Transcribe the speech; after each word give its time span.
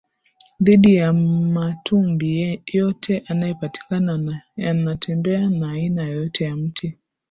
dhidi 0.61 0.95
ya 0.95 1.13
Mmatumbi 1.13 2.37
yeyote 2.39 3.23
anaepatikana 3.27 4.41
anatembea 4.57 5.49
na 5.49 5.71
aina 5.71 6.03
yoyote 6.03 6.43
ya 6.45 6.55
mti 6.55 6.97